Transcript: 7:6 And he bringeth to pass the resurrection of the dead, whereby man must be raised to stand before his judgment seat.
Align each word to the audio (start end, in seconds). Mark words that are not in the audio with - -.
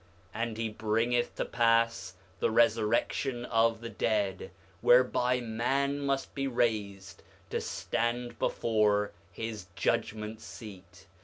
7:6 0.33 0.41
And 0.41 0.57
he 0.57 0.67
bringeth 0.67 1.35
to 1.35 1.45
pass 1.45 2.15
the 2.39 2.49
resurrection 2.49 3.45
of 3.45 3.81
the 3.81 3.89
dead, 3.91 4.49
whereby 4.81 5.39
man 5.41 5.99
must 5.99 6.33
be 6.33 6.47
raised 6.47 7.21
to 7.51 7.61
stand 7.61 8.39
before 8.39 9.11
his 9.31 9.67
judgment 9.75 10.41
seat. 10.41 11.05